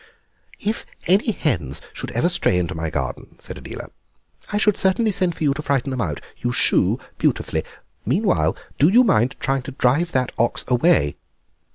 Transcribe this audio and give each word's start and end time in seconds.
"If 0.59 0.87
any 1.05 1.31
hens 1.31 1.79
should 1.93 2.09
ever 2.13 2.27
stray 2.27 2.57
into 2.57 2.73
my 2.73 2.89
garden," 2.89 3.37
said 3.37 3.59
Adela, 3.59 3.91
"I 4.51 4.57
should 4.57 4.75
certainly 4.75 5.11
send 5.11 5.35
for 5.35 5.43
you 5.43 5.53
to 5.53 5.61
frighten 5.61 5.91
them 5.91 6.01
out. 6.01 6.21
You 6.37 6.51
'shoo' 6.51 6.97
beautifully. 7.19 7.63
Meanwhile, 8.03 8.57
do 8.79 8.89
you 8.89 9.03
mind 9.03 9.35
trying 9.39 9.61
to 9.61 9.71
drive 9.73 10.11
that 10.13 10.31
ox 10.39 10.65
away? 10.67 11.17